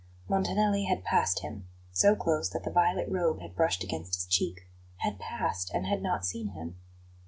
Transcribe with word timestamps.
Montanelli 0.27 0.85
had 0.85 1.03
passed 1.03 1.41
him, 1.41 1.67
so 1.91 2.15
close 2.15 2.49
that 2.49 2.63
the 2.63 2.71
violet 2.71 3.07
robe 3.07 3.39
had 3.39 3.55
brushed 3.55 3.83
against 3.83 4.15
his 4.15 4.25
cheek, 4.25 4.61
had 5.01 5.19
passed 5.19 5.69
and 5.75 5.85
had 5.85 6.01
not 6.01 6.25
seen 6.25 6.53
him. 6.53 6.75